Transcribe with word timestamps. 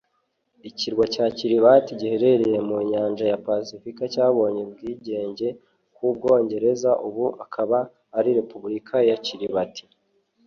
Ikirwa 0.69 1.05
cya 1.13 1.25
Kiribati 1.37 1.91
giherereye 2.01 2.57
mu 2.67 2.77
Nyanja 2.91 3.25
ya 3.31 3.39
pasifika 3.45 4.03
cyabonye 4.13 4.59
ubwigenge 4.65 5.47
ku 5.95 6.05
bwongereza 6.15 6.91
ubu 7.07 7.25
akaba 7.43 7.77
ari 8.17 8.29
Repubulika 8.39 8.95
ya 9.09 9.17
Kiribati 9.25 9.83